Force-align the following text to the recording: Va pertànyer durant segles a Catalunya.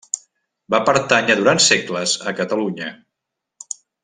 Va 0.75 0.79
pertànyer 0.87 1.35
durant 1.41 1.61
segles 1.67 2.17
a 2.33 2.37
Catalunya. 2.43 2.93